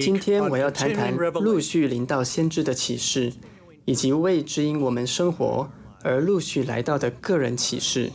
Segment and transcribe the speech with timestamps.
[0.00, 1.60] 今天我要谈谈陆 revelation.
[1.60, 3.32] 续临到先知的启示，
[3.84, 5.70] 以及为指引我们生活
[6.02, 8.10] 而陆续来到的个人启示。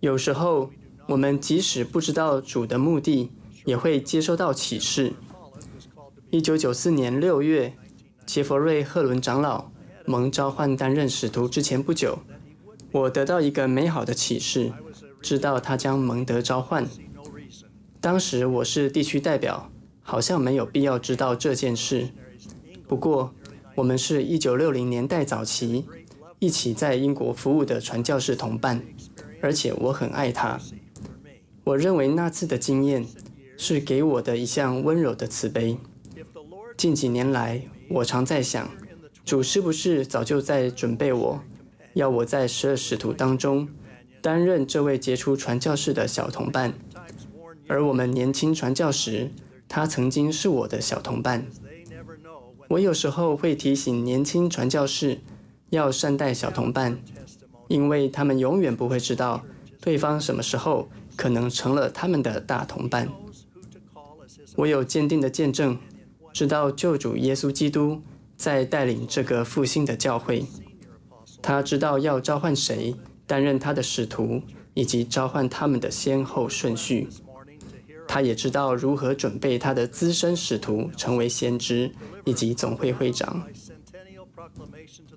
[0.00, 0.70] 有时候，
[1.08, 3.30] 我们即使不知道主的目的，
[3.66, 5.12] 也会接收到启示。
[6.30, 7.74] 一九九四年六月，
[8.24, 9.70] 杰佛瑞·赫伦长老
[10.06, 12.20] 蒙召唤担任使徒之前不久，
[12.90, 14.72] 我得到一个美好的启示，
[15.20, 16.88] 知道他将蒙德召唤。
[18.02, 19.70] 当时我是地区代表，
[20.02, 22.08] 好像没有必要知道这件事。
[22.88, 23.32] 不过，
[23.76, 25.86] 我们是一九六零年代早期
[26.40, 28.82] 一起在英国服务的传教士同伴，
[29.40, 30.58] 而且我很爱他。
[31.62, 33.06] 我认为那次的经验
[33.56, 35.78] 是给我的一项温柔的慈悲。
[36.76, 38.68] 近几年来，我常在想，
[39.24, 41.40] 主是不是早就在准备我，
[41.94, 43.68] 要我在十二使徒当中
[44.20, 46.74] 担任这位杰出传教士的小同伴？
[47.68, 49.30] 而我们年轻传教时，
[49.68, 51.46] 他曾经是我的小同伴。
[52.68, 55.20] 我有时候会提醒年轻传教士
[55.70, 56.98] 要善待小同伴，
[57.68, 59.44] 因为他们永远不会知道
[59.80, 63.08] 对方什么时候可能成了他们的大同伴。
[64.56, 65.78] 我有坚定的见证，
[66.32, 68.02] 知道救主耶稣基督
[68.36, 70.44] 在带领这个复兴的教会，
[71.40, 72.94] 他知道要召唤谁
[73.26, 74.42] 担任他的使徒，
[74.74, 77.08] 以及召唤他们的先后顺序。
[78.12, 81.90] 他也知道如何准备他的资深使徒成为先知
[82.26, 83.42] 以及总会会长。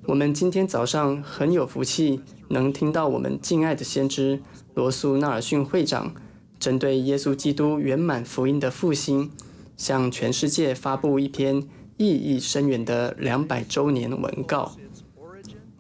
[0.06, 4.42] 我们今天早上很有福气，能听到我们敬爱的先知
[4.76, 6.16] 罗素·纳尔逊会长
[6.58, 9.30] 针对耶稣基督圆满福音的复兴，
[9.76, 14.72] 向全世界发布一篇意义深远的两百周年文告。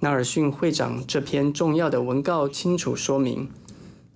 [0.02, 3.50] 纳尔逊会长这篇重要的文告清楚说明，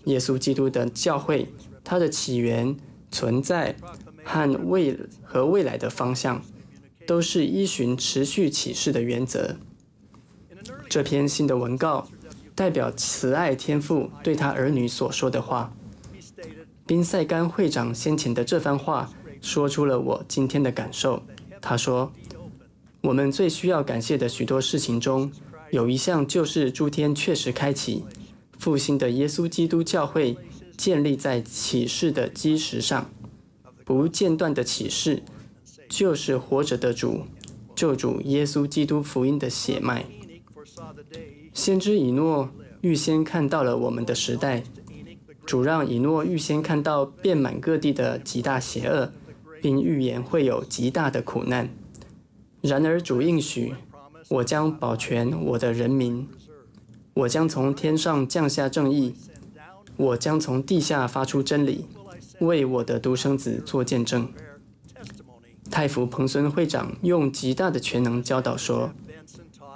[0.04, 1.48] 耶稣基督的教会，
[1.86, 2.76] 它的起源、
[3.12, 3.76] 存在
[4.24, 6.42] 和未和未来的方向，
[7.08, 9.58] 都是依循持续启示的原则。
[10.88, 12.08] 这篇新的文告
[12.56, 15.74] 代表慈爱天父对他儿女所说的话。
[16.86, 21.22] 宾塞甘会长先前的这番话，说出了我今天的感受。
[21.62, 22.12] 他说
[23.02, 25.32] ：“我们最需要感谢的许多事情中，
[25.72, 28.04] 有一项就是诸天确实开启，
[28.58, 30.36] 复兴的耶稣基督教会
[30.80, 33.12] 建立在启示的基石上，
[33.84, 35.22] 不间断的启示，
[35.90, 37.24] 就是活着的主，
[37.76, 40.06] 救主耶稣基督福音的血脉。”
[41.54, 44.64] 先知以诺预先看到了我们的时代，
[45.46, 49.12] 主让以诺预先看到遍满各地的极大邪恶，
[49.62, 51.70] 并预言会有极大的苦难。
[52.62, 53.76] 然而主应许，
[54.30, 56.30] 我将保全我的人民，
[57.16, 59.14] 我将从天上降下正义，
[60.00, 61.86] 我将从地下发出真理，
[62.40, 64.32] 为我的独生子做见证。
[65.70, 68.92] 太傅彭孙会长用极大的全能教导说，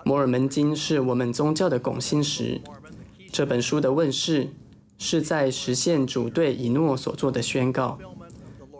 [0.05, 2.61] 摩尔门经是我们宗教的拱心石。
[3.33, 4.53] 这本书的问世
[4.97, 7.99] 是在实现主对以诺所做的宣告，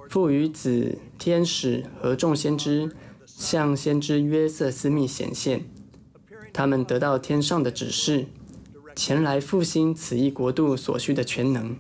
[0.09, 2.95] 父与子、天使和众先知
[3.25, 5.65] 向先知约瑟斯密显现，
[6.53, 8.27] 他们得到天上的指示，
[8.95, 11.75] 前来复兴此一国度所需的全能。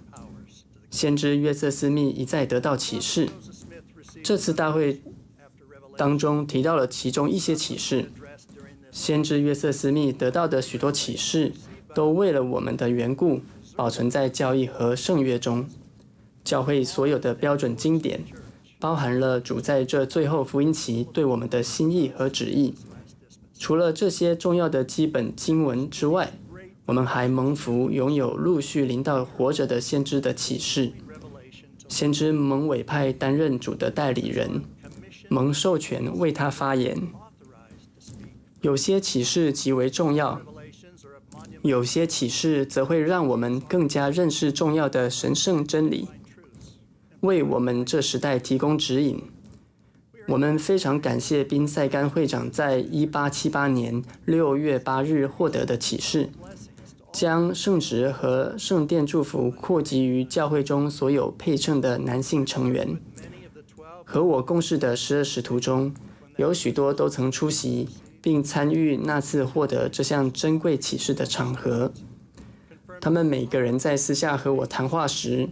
[0.89, 3.29] 先知约瑟斯密一再得到启示，
[4.23, 5.01] 这次大会
[5.97, 8.11] 当中提到了其中一些启示。
[8.91, 11.51] 先知约瑟斯密得到的许多启示，
[11.95, 13.41] 都为了我们的缘故，
[13.75, 15.67] 保存在教义和圣约中。
[16.43, 18.23] 教会所有的标准经典，
[18.79, 22.75] 包含了主在这最后福音期对我们的心意和旨意。
[23.57, 26.33] 除了这些重要的基本经文之外，
[26.85, 30.91] 我们还蒙福拥有陆续临到活着的先知的启示。
[31.87, 34.63] 先知蒙委派担任主的代理人，
[35.29, 36.97] 蒙授权为他发言。
[38.61, 40.41] 有些启示极为重要。
[41.61, 46.09] 有些启示则会让我们更加认识重要的神圣真理，
[47.21, 49.21] 为我们这时代提供指引。
[50.27, 56.29] 我们非常感谢宾塞甘会长在一八七八年六月八日获得的启示，
[57.13, 62.99] 将圣职和圣殿祝福扩及于教会中所有配称的男性成员。
[64.03, 65.93] 和我共事的十二使徒中，
[66.37, 67.87] 有许多都曾出席
[68.19, 71.93] 并参与那次获得这项珍贵启示的场合。
[72.99, 75.49] 他们每个人在私下和我谈话时，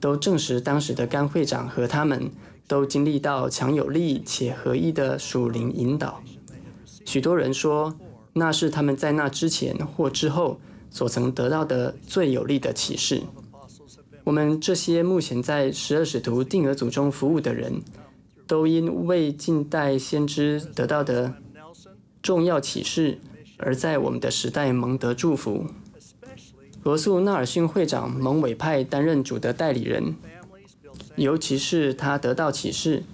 [0.00, 2.30] 都证实当时的甘会长和他们
[2.66, 6.20] 都经历到强有力且合一的属灵引导。
[7.04, 7.94] 许多人说，
[8.32, 10.58] 那是他们在那之前或之后
[10.96, 13.24] 所曾得到的最有力的启示。
[14.24, 17.82] 我们这些目前在十二使徒定额组中服务的人，
[18.46, 21.34] 都因为近代先知得到的
[22.22, 23.18] 重要启示，
[23.58, 25.66] 而在我们的时代蒙得祝福。
[26.82, 30.16] 罗素·纳尔逊会长蒙委派担任主的代理人，
[31.16, 33.04] 尤其是他得到启示，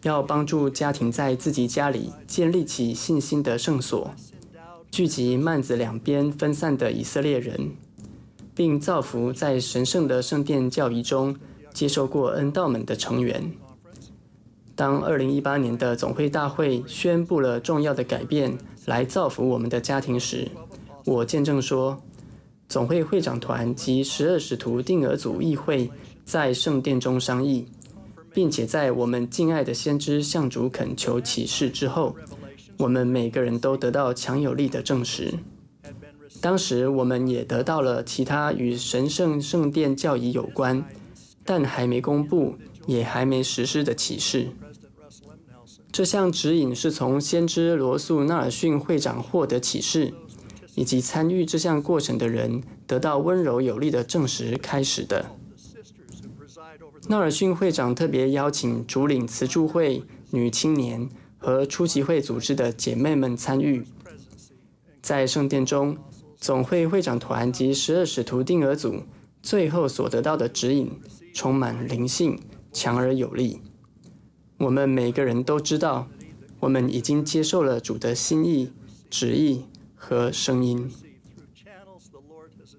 [0.00, 4.14] 要帮助家庭在自己家里建立起信心的圣所，
[4.90, 7.70] 聚集曼子两边分散的以色列人，
[8.54, 11.36] 并造福在神圣的圣殿教仪中
[11.72, 13.52] 接受过恩道们的成员。
[14.74, 18.56] 当2018年的总会大会宣布了重要的改变
[18.86, 20.48] 来造福我们的家庭时，
[21.04, 22.00] 我见证说，
[22.68, 25.90] 总会会长团及十二使徒定额组议会
[26.24, 27.66] 在圣殿中商议，
[28.32, 32.16] 并且在我们敬爱的先知向主恳求启示之后，
[32.78, 35.34] 我们每个人都得到强有力的证实。
[36.40, 40.84] 当时我们也得到了其他与神圣圣殿教义有关，
[41.44, 42.54] 但还没公布
[42.86, 44.50] 也还没实施的启示。
[45.90, 50.14] 这项指引是从先知罗素·纳尔逊会长获得启示，
[50.76, 55.32] 以及参与这项过程的人得到温柔有力的证实开始的。
[57.08, 61.08] 纳尔逊会长特别邀请主领慈助会、女青年
[61.38, 63.86] 和初级会组织的姐妹们参与。
[65.00, 65.96] 在圣殿中，
[66.36, 69.04] 总会会长团及十二使徒定额组
[69.42, 70.90] 最后所得到的指引，
[71.32, 72.38] 充满灵性，
[72.72, 73.60] 强而有力。
[74.58, 76.08] 我们每个人都知道，
[76.60, 78.72] 我们已经接受了主的心意、
[79.08, 79.64] 旨意
[79.94, 80.90] 和声音。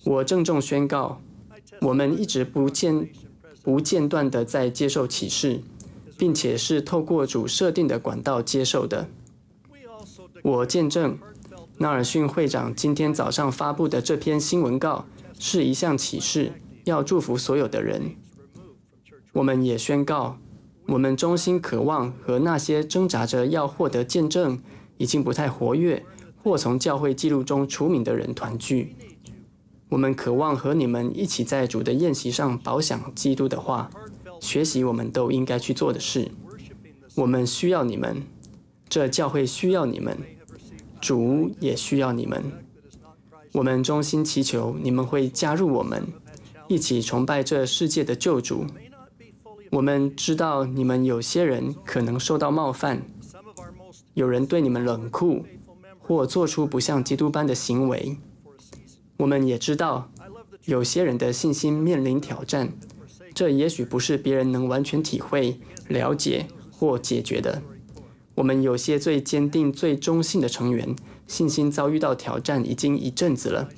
[0.04, 1.22] 我郑重宣告，
[1.82, 3.10] 我们一直不间
[3.64, 5.62] 不间断地在接受启示，
[6.20, 9.08] 并且是透过主设定的管道接受的。
[10.44, 11.18] 我见证，
[11.78, 15.06] 纳尔逊会长今天早上发布的这篇新闻稿
[15.40, 16.52] 是一项启示，
[16.84, 18.18] 要祝福所有的人。
[19.32, 20.38] 我们也宣告。
[20.88, 24.60] 我们衷心渴望和那些挣扎着要获得见证、
[24.98, 26.04] 已经不太活跃
[26.44, 28.96] 或从教会记录中除名的人团聚。
[29.90, 33.92] 我们渴望和你们一起在主的宴席上饱享基督的话，
[34.40, 36.32] 学习我们都应该去做的事。
[37.16, 38.24] 我们需要你们，
[38.88, 40.18] 这教会需要你们，
[41.02, 42.44] 主也需要你们。
[43.54, 46.08] 我们衷心祈求你们会加入我们，
[46.68, 48.66] 一起崇拜这世界的救主。
[49.72, 53.02] 我们知道你们有些人可能受到冒犯，
[54.14, 55.46] 有人对你们冷酷，
[56.00, 58.18] 或做出不像基督般的行为。
[59.18, 60.10] 我们也知道
[60.66, 62.72] 有些人的信心面临挑战，
[63.40, 67.62] 这也许不是别人能完全体会、了解或解决的。
[68.36, 70.94] 我们有些最坚定、最忠信的成员，
[71.26, 73.70] 信心遭遇到挑战已经一阵子了。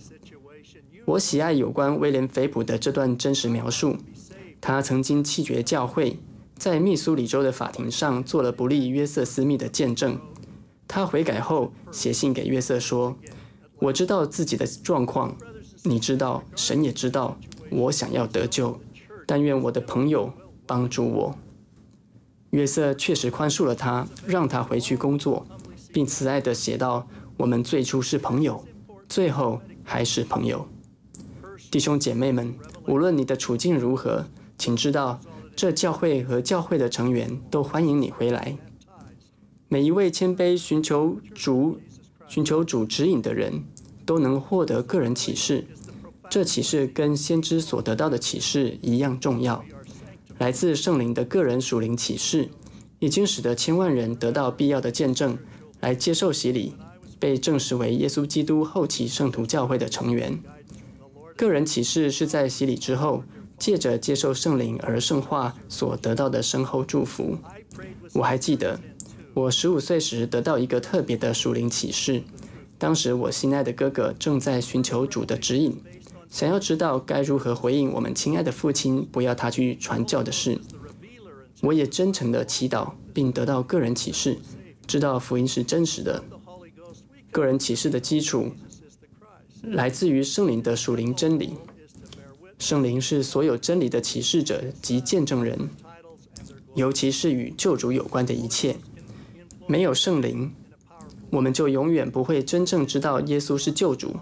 [1.05, 3.97] 我喜爱有关威廉·菲普的这段真实描述。
[4.59, 6.17] 他曾经弃绝教会，
[6.55, 10.19] 在密苏里州的法庭上做了不利约瑟斯密的见证。
[10.87, 13.15] 他悔改后写信给约瑟说
[13.77, 15.37] ：“我知道自己的状况，
[15.83, 17.37] 你知道，神也知道，
[17.69, 18.81] 我想要得救，
[19.31, 20.33] 但愿我的朋友
[20.67, 21.35] 帮助我。”
[22.51, 25.47] 约瑟确实宽恕了他，让他回去工作，
[25.93, 27.07] 并慈爱地写道
[27.39, 28.65] ：“我们最初是朋友，
[29.07, 30.67] 最后还是朋友。”
[31.71, 32.53] 弟兄姐妹们，
[32.87, 34.25] 无论你的处境如何，
[34.57, 35.21] 请知道，
[35.55, 38.57] 这教会和教会的成员都欢迎你回来。
[39.69, 41.79] 每一位谦卑寻求主、
[42.27, 43.63] 寻求主指引的人，
[44.05, 45.65] 都能获得个人启示。
[46.31, 49.63] 这启示跟先知所得到的启示一样重要。
[50.37, 52.49] 来自圣灵的个人属灵启示，
[52.99, 55.37] 已经使得千万人得到必要的见证，
[55.81, 56.73] 来接受洗礼，
[57.19, 60.39] 被证实为耶稣基督后期圣徒教会的成员。
[61.35, 63.23] 个人启示是在洗礼之后。
[63.61, 67.37] 借着接受圣灵而圣化所得到的深厚祝福，
[68.11, 68.79] 我还记得，
[69.35, 72.23] 我十五岁时得到一个特别的属灵启示。
[72.79, 75.79] 当时我心爱的哥哥正在寻求主的指引，
[76.31, 80.59] 想要知道该如何回应我们亲爱的父亲不要他去传教的事。
[81.61, 84.39] 我也真诚地祈祷，并得到个人启示，
[84.87, 86.23] 知道福音是真实的。
[87.29, 88.51] 个人启示的基础
[89.61, 91.53] 来自于圣灵的属灵真理。
[92.57, 95.69] 圣灵是所有真理的启示者及见证人，
[96.75, 98.77] 尤其是与救主有关的一切。
[99.67, 100.53] 没有圣灵，
[101.29, 104.15] 我们就永远不会真正知道耶稣是救主。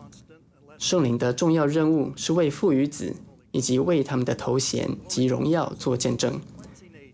[0.80, 3.14] 圣灵的重要任务是为父与子
[3.52, 6.40] 以及为他们的头衔及荣耀做见证。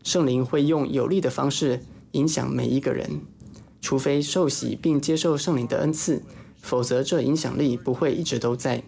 [0.03, 1.81] 圣灵会用有力的方式
[2.11, 3.21] 影响每一个人，
[3.81, 6.21] 除非受洗并接受圣灵的恩赐，
[6.61, 8.83] 否则这影响力不会一直都在。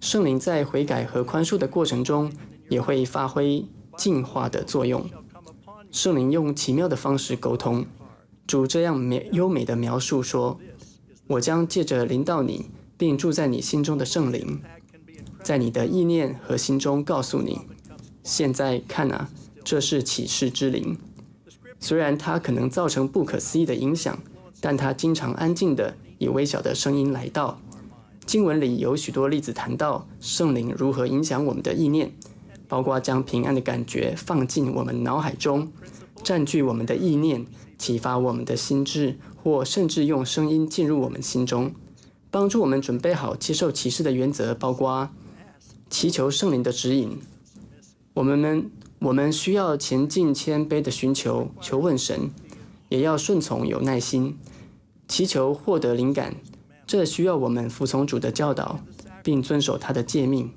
[0.00, 2.32] 圣灵在悔改和宽恕的过程中，
[2.70, 3.66] 也会发挥
[3.98, 5.04] 净化的作用。
[5.90, 7.84] 圣灵用奇妙的方式沟通。
[8.46, 10.58] 主这样美优美的描述说
[11.28, 14.60] ：“我将借着临到你，并住在你心中的圣灵，
[15.42, 17.62] 在你的意念和心中告诉你。
[18.22, 19.30] 现在看啊，
[19.64, 20.98] 这是启示之灵。
[21.78, 24.18] 虽然它可能造成不可思议的影响，
[24.60, 27.58] 但它经常安静地以微小的声音来到。
[28.26, 32.12] 经文里有许多例子谈到圣灵如何影响我们的意念，
[32.68, 35.72] 包括将平安的感觉放进我们脑海中，
[36.22, 37.46] 占据我们的意念。”
[37.80, 41.72] 启发我们的心智，或甚至用声音进入我们心中，
[42.30, 45.10] 帮助我们准备好接受启示的原则，包括
[45.88, 47.18] 祈求圣灵的指引。
[48.14, 48.70] 我们们
[49.00, 52.30] 我们需要前进谦卑的寻求，求问神，
[52.88, 54.38] 也要顺从有耐心，
[55.08, 56.36] 祈求获得灵感。
[56.86, 58.80] 这需要我们服从主的教导，
[59.22, 60.50] 并遵守他的诫命，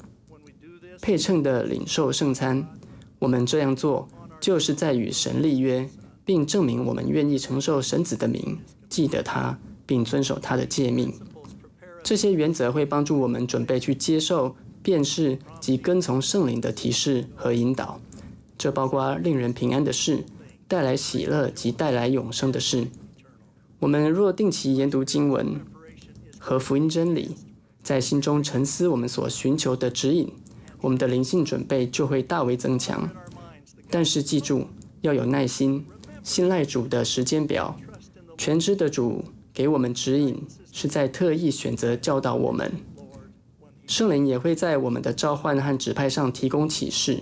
[1.02, 2.68] 配称的领受圣餐。
[3.20, 4.08] 我们这样做，
[4.40, 5.90] 就是在与神立约。
[6.26, 11.14] 并证明我们愿意承受神子的名，记得他，并遵守他的诫命。
[12.04, 18.00] 这些原则会帮助我们准备去接受、辨识及跟从圣灵的提示和引导。
[18.58, 20.24] 这包括令人平安的事、
[20.68, 22.88] 带来喜乐及带来永生的事。
[23.80, 25.60] 我们若定期研读经文
[26.38, 27.36] 和福音真理，
[27.82, 30.32] 在心中沉思我们所寻求的指引，
[30.82, 33.10] 我们的灵性准备就会大为增强。
[33.90, 34.68] 但是记住，
[35.02, 35.86] 要有耐心。
[36.22, 37.78] 信赖主的时间表，
[38.38, 40.42] 全知的主给我们指引，
[40.74, 42.74] 是在特意选择教导我们。
[43.86, 47.22] 圣灵也会在我们的召唤和指派上提供启示。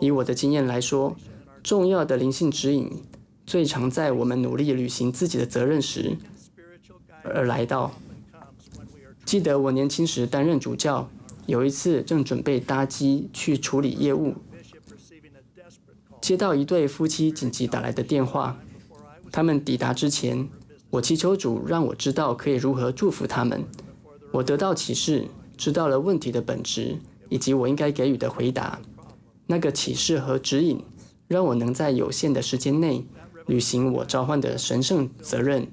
[0.00, 1.14] 以我的经验来说，
[1.62, 3.02] 重要的灵性指引
[3.44, 6.16] 最常在我们努力履行自己的责任时
[7.22, 7.92] 而来到。
[9.24, 11.10] 记得我年轻时担任主教，
[11.46, 14.36] 有一次正准备搭机去处理业务。
[16.22, 18.58] 接到一对夫妻紧急打来的电话，
[19.30, 20.48] 他们抵达之前，
[20.90, 23.64] 我祈求主让我知道可以如何祝福他们。
[24.32, 25.26] 我得到启示，
[25.56, 26.96] 知道了问题的本质
[27.28, 28.80] 以及我应该给予的回答。
[29.46, 30.82] 那个启示和指引，
[31.26, 33.06] 让我能在有限的时间内
[33.46, 35.66] 履行我召唤的神圣责任。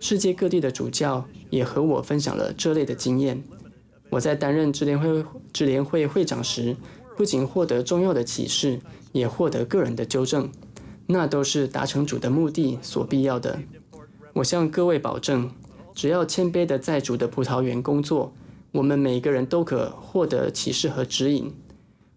[0.00, 3.42] 世界各地的主教也和我分享了这类的经验。
[4.10, 6.76] 我在担任支联会支联会会长时，
[7.16, 8.80] 不仅获得重要的启示。
[9.10, 10.50] 也获得个人的纠正，
[11.06, 13.58] 那都是达成主的目的所必要的。
[14.38, 15.50] 我向各位保证，
[15.96, 18.32] 只要谦卑地在主的葡萄园工作，
[18.70, 21.52] 我们每个人都可获得启示和指引。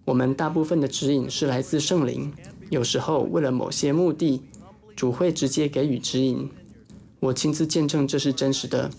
[0.06, 2.32] 我们大部分的指引是来自圣灵，
[2.70, 4.44] 有时候为了某些目的，
[4.96, 6.48] 主会直接给予指引。
[7.22, 8.92] 我亲自见证这是真实的。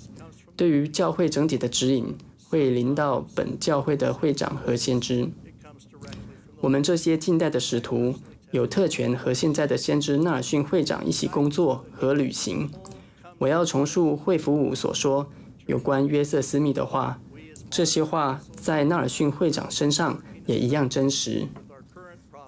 [0.57, 2.17] 对于教会整体的指引，
[2.49, 5.29] 会临到本教会的会长和先知。
[6.61, 8.17] 我们这些近代的使徒
[8.51, 12.69] 有特权和现在的先知纳尔逊会长一起工作和旅行。
[13.43, 15.29] 我要重述惠福五所说
[15.67, 17.21] 有关约瑟斯密的话，
[17.69, 21.49] 这些话在纳尔逊会长身上也一样真实。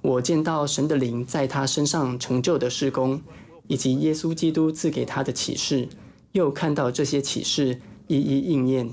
[0.03, 3.21] 我见到神的灵在他身上成就的事工，
[3.67, 5.89] 以及耶稣基督赐给他的启示，
[6.31, 8.89] 又看到这些启示一一应验。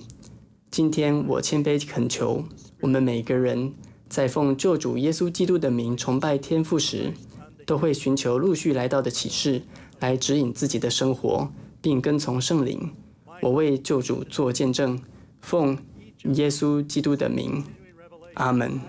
[0.71, 2.43] 今天我谦卑恳求
[2.79, 3.73] 我们每个人。
[4.09, 7.13] 在奉救主耶稣基督的名崇拜天父时，
[7.65, 9.61] 都会寻求陆续来到的启示，
[9.99, 11.49] 来指引自己的生活，
[11.80, 12.94] 并跟从圣灵。
[13.42, 15.02] 我为救主做见证，
[15.40, 15.76] 奉
[16.34, 17.64] 耶稣基督的名，
[18.34, 18.80] 阿门。